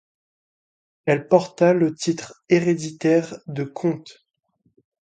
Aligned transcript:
Elle 1.05 1.27
porta 1.27 1.73
le 1.75 1.93
titre 1.93 2.41
héréditaire 2.49 3.37
de 3.45 3.65
comte. 3.65 4.25